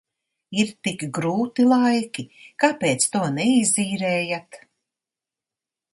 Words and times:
Ir 0.61 0.71
tik 0.87 1.03
grūti 1.17 1.65
laiki, 1.73 2.25
kāpēc 2.65 3.07
to 3.17 3.21
neizīrējat? 3.39 4.63